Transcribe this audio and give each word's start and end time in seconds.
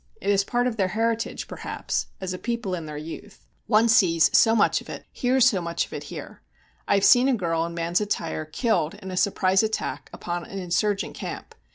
It 0.19 0.31
is 0.31 0.43
part 0.43 0.65
of 0.65 0.77
their 0.77 0.87
heritage, 0.97 1.47
perhaps, 1.47 2.07
as 2.19 2.33
a 2.33 2.39
people 2.39 2.73
in 2.73 2.87
their 2.87 2.97
youth. 2.97 3.45
One 3.67 3.87
sees 3.87 4.35
so 4.35 4.55
much 4.55 4.81
of 4.81 4.89
it, 4.89 5.05
hears 5.11 5.47
so 5.47 5.61
much 5.61 5.85
of 5.85 5.93
it, 5.93 6.05
here. 6.05 6.41
I 6.87 6.95
have 6.95 7.05
seen 7.05 7.27
a 7.27 7.35
girl 7.35 7.63
in 7.67 7.75
man's 7.75 8.01
attire 8.01 8.45
killed 8.45 8.95
in 8.95 9.11
a 9.11 9.15
surprise 9.15 9.61
attack 9.61 10.09
upon 10.11 10.43
an 10.43 10.57
insurgent 10.57 11.13
camp. 11.13 11.53